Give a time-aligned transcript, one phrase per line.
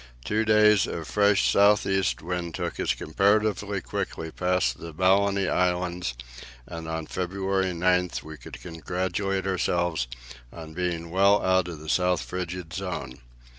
[0.25, 6.15] Two days of fresh south east wind took us comparatively quickly past the Balleny Islands,
[6.65, 10.07] and on February 9 we could congratulate ourselves
[10.51, 13.19] on being well out of the south frigid zone.